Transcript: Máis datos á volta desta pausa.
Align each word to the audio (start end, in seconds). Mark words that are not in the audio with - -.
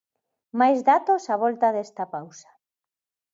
Máis 0.59 0.79
datos 0.91 1.21
á 1.33 1.35
volta 1.43 1.67
desta 1.75 2.03
pausa. 2.13 2.49